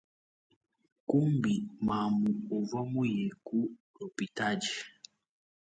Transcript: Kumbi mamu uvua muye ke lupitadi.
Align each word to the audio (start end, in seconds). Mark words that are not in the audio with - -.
Kumbi 1.07 1.53
mamu 1.85 2.29
uvua 2.55 2.81
muye 2.91 3.25
ke 3.45 3.59
lupitadi. 3.95 4.73